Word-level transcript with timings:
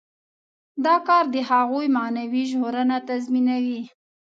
دا 0.85 0.95
کار 1.07 1.23
د 1.35 1.37
هغوی 1.49 1.85
معنوي 1.97 2.43
ژغورنه 2.51 2.95
تضمینوي. 3.09 3.81